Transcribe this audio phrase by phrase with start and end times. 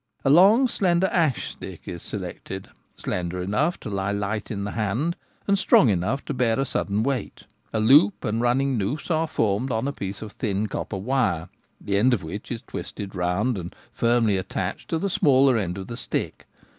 [0.25, 5.15] A long slender ash stick is selected, slender enough to lie light in the hand
[5.47, 7.43] and strong enough to bear a sudden weight.
[7.71, 11.93] A loop and running noose are formed of a piece of thin copper wire, the
[11.93, 15.85] other end of which is twisted round and firmly attached to the smaller end of
[15.85, 16.47] the stick.